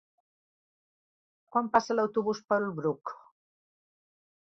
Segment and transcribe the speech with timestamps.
[1.53, 3.17] Quan passa l'autobús per el Bruc?